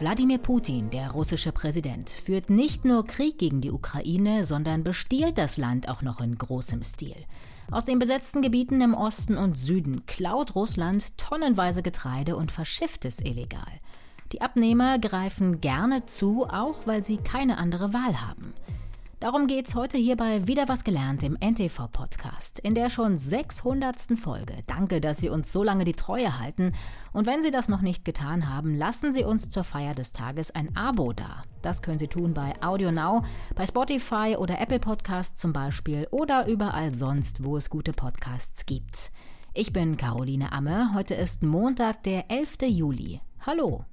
[0.00, 5.56] Wladimir Putin, der russische Präsident, führt nicht nur Krieg gegen die Ukraine, sondern bestiehlt das
[5.56, 7.16] Land auch noch in großem Stil.
[7.72, 13.20] Aus den besetzten Gebieten im Osten und Süden klaut Russland tonnenweise Getreide und verschifft es
[13.20, 13.80] illegal.
[14.30, 18.47] Die Abnehmer greifen gerne zu, auch weil sie keine andere Wahl haben.
[19.20, 24.16] Darum geht's heute hier bei Wieder was gelernt im NTV-Podcast, in der schon 600.
[24.16, 24.54] Folge.
[24.68, 26.72] Danke, dass Sie uns so lange die Treue halten.
[27.12, 30.52] Und wenn Sie das noch nicht getan haben, lassen Sie uns zur Feier des Tages
[30.52, 31.42] ein Abo da.
[31.62, 33.24] Das können Sie tun bei Audio Now,
[33.56, 39.10] bei Spotify oder Apple Podcasts zum Beispiel oder überall sonst, wo es gute Podcasts gibt.
[39.52, 40.92] Ich bin Caroline Amme.
[40.94, 42.58] Heute ist Montag, der 11.
[42.68, 43.20] Juli.
[43.44, 43.84] Hallo.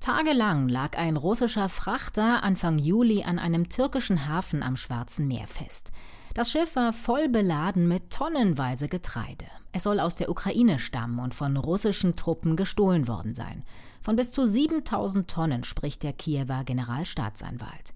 [0.00, 5.92] Tagelang lag ein russischer Frachter Anfang Juli an einem türkischen Hafen am Schwarzen Meer fest.
[6.32, 9.44] Das Schiff war voll beladen mit tonnenweise Getreide.
[9.72, 13.62] Es soll aus der Ukraine stammen und von russischen Truppen gestohlen worden sein.
[14.00, 17.92] Von bis zu 7000 Tonnen spricht der Kiewer Generalstaatsanwalt.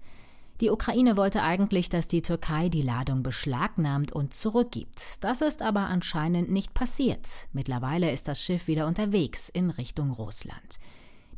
[0.61, 5.23] Die Ukraine wollte eigentlich, dass die Türkei die Ladung beschlagnahmt und zurückgibt.
[5.23, 7.47] Das ist aber anscheinend nicht passiert.
[7.51, 10.77] Mittlerweile ist das Schiff wieder unterwegs in Richtung Russland.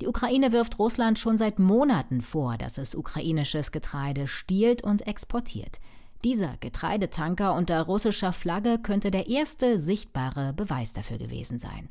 [0.01, 5.79] Die Ukraine wirft Russland schon seit Monaten vor, dass es ukrainisches Getreide stiehlt und exportiert.
[6.23, 11.89] Dieser Getreidetanker unter russischer Flagge könnte der erste sichtbare Beweis dafür gewesen sein.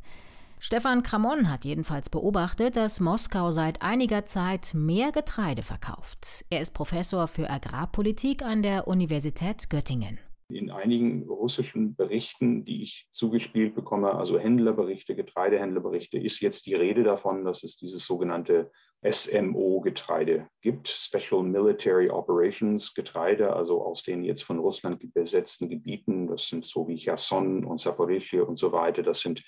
[0.58, 6.44] Stefan Kramon hat jedenfalls beobachtet, dass Moskau seit einiger Zeit mehr Getreide verkauft.
[6.48, 10.18] Er ist Professor für Agrarpolitik an der Universität Göttingen.
[10.48, 17.02] In einigen russischen Berichten, die ich zugespielt bekomme, also Händlerberichte, Getreidehändlerberichte, ist jetzt die Rede
[17.02, 18.70] davon, dass es dieses sogenannte
[19.04, 26.48] SMO-Getreide gibt, Special Military Operations Getreide, also aus den jetzt von Russland besetzten Gebieten, das
[26.48, 29.42] sind so wie Cherson und Saporischia und so weiter, das sind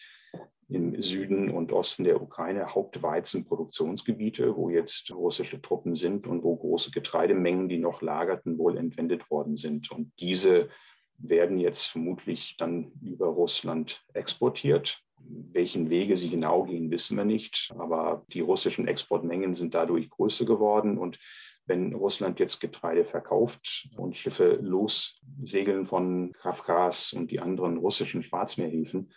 [0.69, 6.91] im Süden und Osten der Ukraine Hauptweizenproduktionsgebiete, wo jetzt russische Truppen sind und wo große
[6.91, 9.91] Getreidemengen, die noch lagerten, wohl entwendet worden sind.
[9.91, 10.69] Und diese
[11.17, 15.01] werden jetzt vermutlich dann über Russland exportiert.
[15.21, 17.73] Welchen Wege sie genau gehen, wissen wir nicht.
[17.79, 20.99] Aber die russischen Exportmengen sind dadurch größer geworden.
[20.99, 21.19] Und
[21.67, 29.11] wenn Russland jetzt Getreide verkauft und Schiffe lossegeln von Kafkas und die anderen russischen Schwarzmeerhäfen,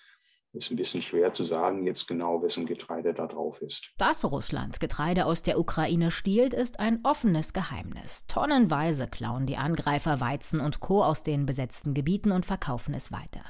[0.54, 3.92] ist ein bisschen schwer zu sagen jetzt genau, wessen Getreide da drauf ist.
[3.98, 8.26] Dass Russland Getreide aus der Ukraine stiehlt, ist ein offenes Geheimnis.
[8.28, 11.04] Tonnenweise klauen die Angreifer Weizen und Co.
[11.04, 13.42] aus den besetzten Gebieten und verkaufen es weiter.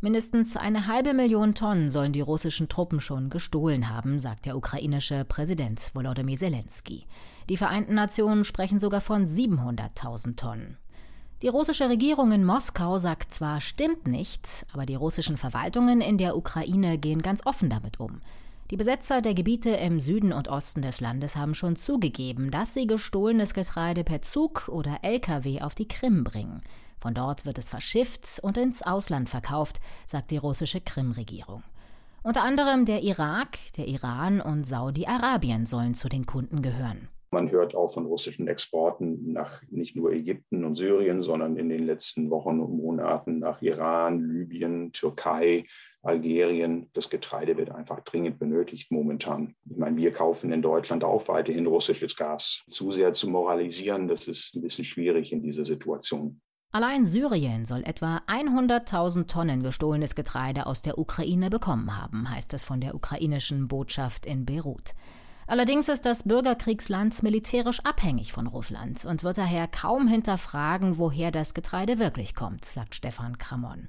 [0.00, 5.24] Mindestens eine halbe Million Tonnen sollen die russischen Truppen schon gestohlen haben, sagt der ukrainische
[5.24, 7.06] Präsident Volodymyr Zelensky.
[7.48, 10.76] Die Vereinten Nationen sprechen sogar von 700.000 Tonnen.
[11.42, 16.34] Die russische Regierung in Moskau sagt zwar, stimmt nicht, aber die russischen Verwaltungen in der
[16.34, 18.22] Ukraine gehen ganz offen damit um.
[18.70, 22.86] Die Besetzer der Gebiete im Süden und Osten des Landes haben schon zugegeben, dass sie
[22.86, 26.62] gestohlenes Getreide per Zug oder Lkw auf die Krim bringen.
[26.98, 31.62] Von dort wird es verschifft und ins Ausland verkauft, sagt die russische Krim-Regierung.
[32.22, 37.08] Unter anderem der Irak, der Iran und Saudi-Arabien sollen zu den Kunden gehören.
[37.30, 41.84] Man hört auch von russischen Exporten nach nicht nur Ägypten und Syrien, sondern in den
[41.84, 45.66] letzten Wochen und Monaten nach Iran, Libyen, Türkei,
[46.02, 46.88] Algerien.
[46.92, 49.54] Das Getreide wird einfach dringend benötigt momentan.
[49.68, 52.62] Ich meine, wir kaufen in Deutschland auch weiterhin russisches Gas.
[52.68, 56.40] Zu sehr zu moralisieren, das ist ein bisschen schwierig in dieser Situation.
[56.72, 62.64] Allein Syrien soll etwa 100.000 Tonnen gestohlenes Getreide aus der Ukraine bekommen haben, heißt es
[62.64, 64.94] von der ukrainischen Botschaft in Beirut.
[65.48, 71.54] Allerdings ist das Bürgerkriegsland militärisch abhängig von Russland und wird daher kaum hinterfragen, woher das
[71.54, 73.88] Getreide wirklich kommt, sagt Stefan Kramon.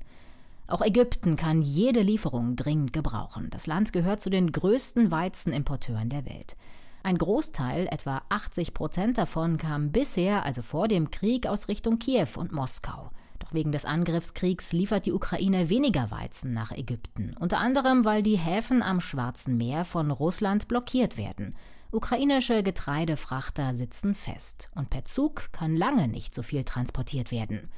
[0.67, 3.49] Auch Ägypten kann jede Lieferung dringend gebrauchen.
[3.49, 6.55] Das Land gehört zu den größten Weizenimporteuren der Welt.
[7.01, 12.27] Ein Großteil, etwa 80 Prozent davon, kam bisher, also vor dem Krieg, aus Richtung Kiew
[12.35, 13.09] und Moskau.
[13.47, 18.37] Doch wegen des Angriffskriegs liefert die Ukraine weniger Weizen nach Ägypten, unter anderem weil die
[18.37, 21.55] Häfen am Schwarzen Meer von Russland blockiert werden.
[21.91, 27.69] Ukrainische Getreidefrachter sitzen fest und per Zug kann lange nicht so viel transportiert werden.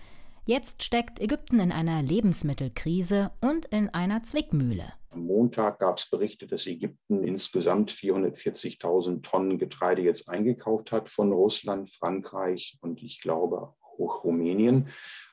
[0.45, 4.93] Jetzt steckt Ägypten in einer Lebensmittelkrise und in einer Zwickmühle.
[5.11, 11.31] Am Montag gab es Berichte, dass Ägypten insgesamt 440.000 Tonnen Getreide jetzt eingekauft hat von
[11.31, 14.87] Russland, Frankreich und ich glaube auch Rumänien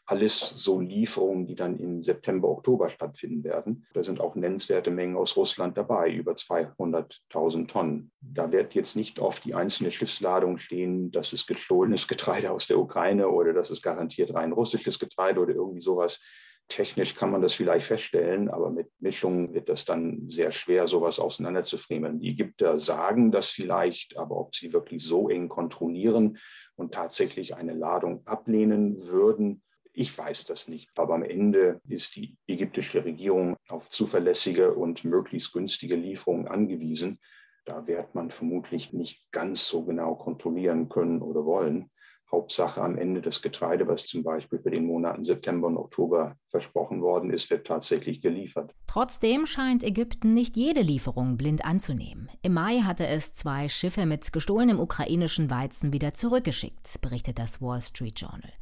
[0.06, 3.86] alles so Lieferungen, die dann im September, Oktober stattfinden werden.
[3.92, 8.12] Da sind auch nennenswerte Mengen aus Russland dabei, über 200.000 Tonnen.
[8.20, 12.78] Da wird jetzt nicht auf die einzelne Schiffsladung stehen, das ist gestohlenes Getreide aus der
[12.78, 16.20] Ukraine oder das ist garantiert rein russisches Getreide oder irgendwie sowas.
[16.68, 21.20] Technisch kann man das vielleicht feststellen, aber mit Mischungen wird das dann sehr schwer, sowas
[21.20, 22.18] auseinanderzufriemeln.
[22.18, 26.38] Die Ägypter sagen das vielleicht, aber ob sie wirklich so eng kontrollieren
[26.74, 29.62] und tatsächlich eine Ladung ablehnen würden,
[29.96, 30.90] ich weiß das nicht.
[30.94, 37.18] Aber am Ende ist die ägyptische Regierung auf zuverlässige und möglichst günstige Lieferungen angewiesen.
[37.64, 41.90] Da wird man vermutlich nicht ganz so genau kontrollieren können oder wollen.
[42.30, 47.00] Hauptsache am Ende das Getreide, was zum Beispiel für den Monaten September und Oktober versprochen
[47.00, 48.72] worden ist, wird tatsächlich geliefert.
[48.88, 52.28] Trotzdem scheint Ägypten nicht jede Lieferung blind anzunehmen.
[52.42, 57.80] Im Mai hatte es zwei Schiffe mit gestohlenem ukrainischen Weizen wieder zurückgeschickt, berichtet das Wall
[57.80, 58.52] Street Journal.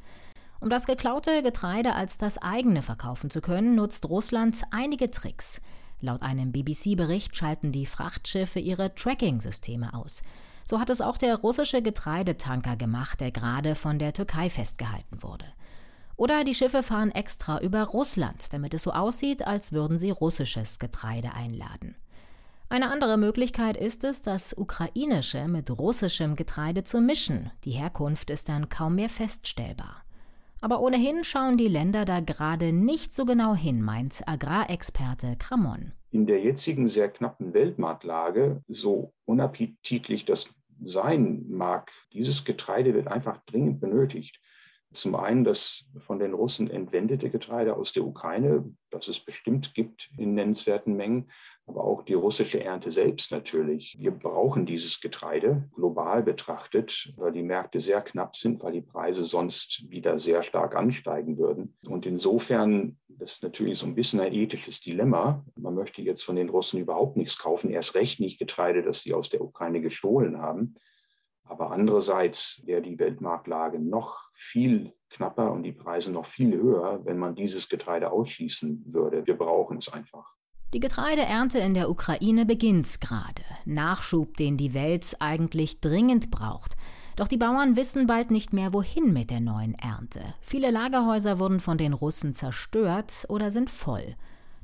[0.65, 5.61] Um das geklaute Getreide als das eigene verkaufen zu können, nutzt Russland einige Tricks.
[6.01, 10.23] Laut einem BBC-Bericht schalten die Frachtschiffe ihre Tracking-Systeme aus.
[10.65, 15.45] So hat es auch der russische Getreidetanker gemacht, der gerade von der Türkei festgehalten wurde.
[16.17, 20.79] Oder die Schiffe fahren extra über Russland, damit es so aussieht, als würden sie russisches
[20.79, 21.95] Getreide einladen.
[22.71, 27.51] Eine andere Möglichkeit ist es, das ukrainische mit russischem Getreide zu mischen.
[27.65, 30.04] Die Herkunft ist dann kaum mehr feststellbar.
[30.65, 36.27] Aber ohnehin schauen die Länder da gerade nicht so genau hin, meint Agrarexperte Kramon in
[36.27, 43.81] der jetzigen sehr knappen Weltmarktlage, so unappetitlich das sein mag, dieses Getreide wird einfach dringend
[43.81, 44.41] benötigt.
[44.93, 50.09] Zum einen das von den Russen entwendete Getreide aus der Ukraine, das es bestimmt gibt
[50.17, 51.33] in nennenswerten Mengen,
[51.67, 53.97] aber auch die russische Ernte selbst natürlich.
[53.99, 59.25] Wir brauchen dieses Getreide global betrachtet, weil die Märkte sehr knapp sind, weil die Preise
[59.25, 61.77] sonst wieder sehr stark ansteigen würden.
[61.87, 65.43] Und insofern, das ist natürlich so ein bisschen ein ethisches Dilemma.
[65.57, 69.15] Man möchte jetzt von den Russen überhaupt nichts kaufen, erst recht nicht Getreide, das sie
[69.15, 70.75] aus der Ukraine gestohlen haben.
[71.45, 77.19] Aber andererseits wäre die Weltmarktlage noch viel knapper und die Preise noch viel höher, wenn
[77.19, 79.27] man dieses Getreide ausschießen würde.
[79.27, 80.35] Wir brauchen es einfach.
[80.73, 83.43] Die Getreideernte in der Ukraine beginnt gerade.
[83.65, 86.77] Nachschub, den die Welt eigentlich dringend braucht.
[87.17, 90.35] Doch die Bauern wissen bald nicht mehr, wohin mit der neuen Ernte.
[90.41, 94.17] Viele Lagerhäuser wurden von den Russen zerstört oder sind voll.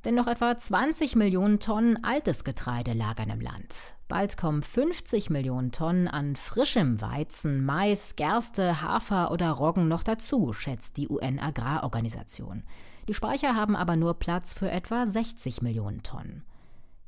[0.05, 3.95] Denn noch etwa 20 Millionen Tonnen altes Getreide lagern im Land.
[4.09, 10.53] Bald kommen 50 Millionen Tonnen an frischem Weizen, Mais, Gerste, Hafer oder Roggen noch dazu,
[10.53, 12.65] schätzt die UN-Agrarorganisation.
[13.11, 16.45] Die Speicher haben aber nur Platz für etwa 60 Millionen Tonnen.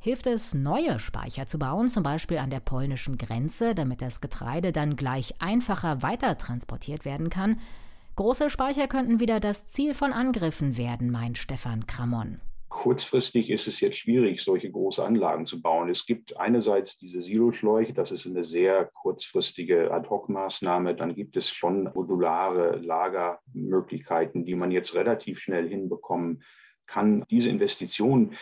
[0.00, 4.72] Hilft es, neue Speicher zu bauen, zum Beispiel an der polnischen Grenze, damit das Getreide
[4.72, 7.60] dann gleich einfacher weitertransportiert werden kann?
[8.16, 12.40] Große Speicher könnten wieder das Ziel von Angriffen werden, meint Stefan Kramon.
[12.72, 15.88] Kurzfristig ist es jetzt schwierig, solche große Anlagen zu bauen.
[15.88, 20.96] Es gibt einerseits diese Siloschläuche, das ist eine sehr kurzfristige Ad-Hoc-Maßnahme.
[20.96, 26.42] Dann gibt es schon modulare Lagermöglichkeiten, die man jetzt relativ schnell hinbekommen
[26.86, 27.24] kann.
[27.30, 28.34] Diese Investition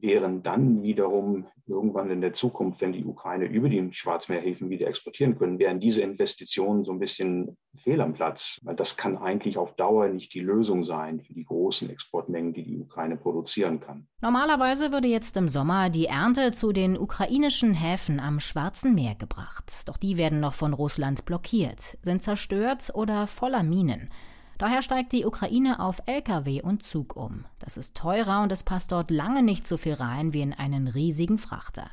[0.00, 5.38] wären dann wiederum irgendwann in der Zukunft, wenn die Ukraine über die Schwarzmeerhäfen wieder exportieren
[5.38, 8.58] können, wären diese Investitionen so ein bisschen fehl am Platz.
[8.62, 12.64] Weil das kann eigentlich auf Dauer nicht die Lösung sein für die großen Exportmengen, die
[12.64, 14.06] die Ukraine produzieren kann.
[14.20, 19.88] Normalerweise würde jetzt im Sommer die Ernte zu den ukrainischen Häfen am Schwarzen Meer gebracht.
[19.88, 24.10] Doch die werden noch von Russland blockiert, sind zerstört oder voller Minen.
[24.58, 27.44] Daher steigt die Ukraine auf Lkw und Zug um.
[27.60, 30.88] Das ist teurer und es passt dort lange nicht so viel rein wie in einen
[30.88, 31.88] riesigen Frachter.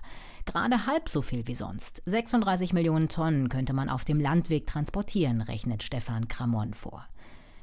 [0.46, 2.02] Gerade halb so viel wie sonst.
[2.06, 7.06] 36 Millionen Tonnen könnte man auf dem Landweg transportieren, rechnet Stefan Kramon vor.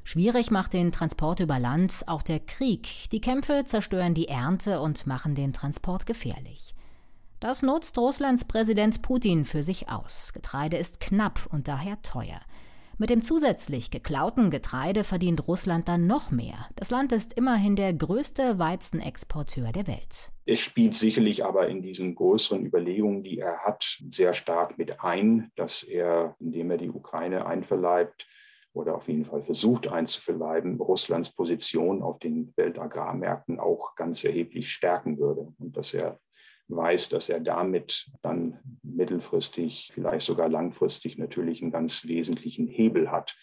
[0.04, 3.10] Schwierig macht den Transport über Land auch der Krieg.
[3.10, 6.74] Die Kämpfe zerstören die Ernte und machen den Transport gefährlich.
[7.38, 10.32] Das nutzt Russlands Präsident Putin für sich aus.
[10.32, 12.40] Getreide ist knapp und daher teuer.
[13.02, 16.68] Mit dem zusätzlich geklauten Getreide verdient Russland dann noch mehr.
[16.76, 20.30] Das Land ist immerhin der größte Weizenexporteur der Welt.
[20.46, 25.50] Es spielt sicherlich aber in diesen größeren Überlegungen, die er hat, sehr stark mit ein,
[25.56, 28.28] dass er, indem er die Ukraine einverleibt,
[28.72, 35.18] oder auf jeden Fall versucht einzuverleiben, Russlands Position auf den Weltagrarmärkten auch ganz erheblich stärken
[35.18, 36.20] würde und dass er
[36.68, 38.41] weiß, dass er damit dann
[38.96, 43.36] mittelfristig, vielleicht sogar langfristig natürlich einen ganz wesentlichen Hebel hat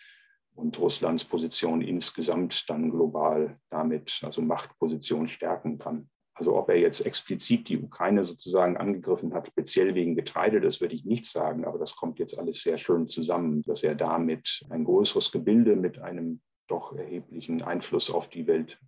[0.56, 6.10] und Russlands Position insgesamt dann global damit, also Machtposition stärken kann.
[6.34, 10.96] Also ob er jetzt explizit die Ukraine sozusagen angegriffen hat, speziell wegen Getreide, das würde
[10.96, 14.86] ich nicht sagen, aber das kommt jetzt alles sehr schön zusammen, dass er damit ein
[14.86, 18.79] größeres Gebilde mit einem doch erheblichen Einfluss auf die Welt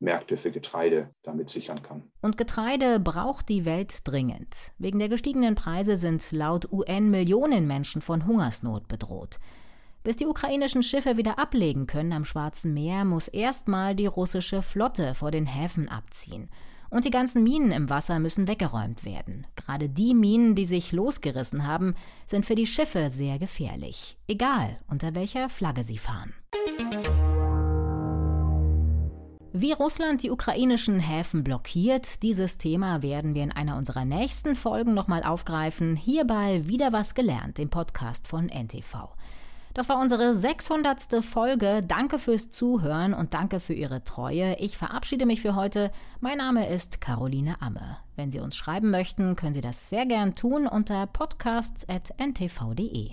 [0.00, 2.04] Märkte für Getreide damit sichern kann.
[2.22, 4.72] Und Getreide braucht die Welt dringend.
[4.78, 9.38] Wegen der gestiegenen Preise sind laut UN Millionen Menschen von Hungersnot bedroht.
[10.04, 15.14] Bis die ukrainischen Schiffe wieder ablegen können am Schwarzen Meer, muss erstmal die russische Flotte
[15.14, 16.48] vor den Häfen abziehen.
[16.90, 19.46] Und die ganzen Minen im Wasser müssen weggeräumt werden.
[19.56, 21.94] Gerade die Minen, die sich losgerissen haben,
[22.26, 26.32] sind für die Schiffe sehr gefährlich, egal unter welcher Flagge sie fahren.
[29.52, 34.92] Wie Russland die ukrainischen Häfen blockiert, dieses Thema werden wir in einer unserer nächsten Folgen
[34.92, 35.96] nochmal aufgreifen.
[35.96, 39.08] Hierbei wieder was gelernt, dem Podcast von NTV.
[39.72, 41.24] Das war unsere 600.
[41.24, 41.82] Folge.
[41.82, 44.58] Danke fürs Zuhören und danke für Ihre Treue.
[44.58, 45.92] Ich verabschiede mich für heute.
[46.20, 47.96] Mein Name ist Caroline Amme.
[48.16, 53.12] Wenn Sie uns schreiben möchten, können Sie das sehr gern tun unter podcasts.ntv.de.